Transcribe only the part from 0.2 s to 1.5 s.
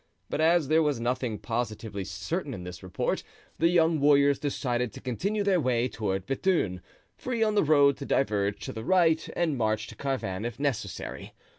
But as there was nothing